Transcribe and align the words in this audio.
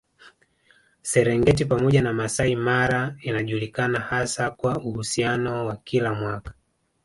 Serengeti 1.01 1.65
pamoja 1.65 2.01
na 2.01 2.13
Masai 2.13 2.55
Mara 2.55 3.15
inajulikana 3.21 3.99
hasa 3.99 4.51
kwa 4.51 4.77
uhamisho 4.81 5.65
wa 5.65 5.75
kila 5.75 6.13
mwaka 6.13 6.53